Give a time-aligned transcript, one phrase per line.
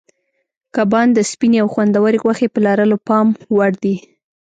[0.75, 3.95] کبان د سپینې او خوندورې غوښې په لرلو پام وړ دي.